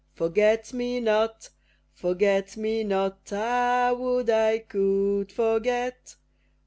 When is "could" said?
4.57-5.31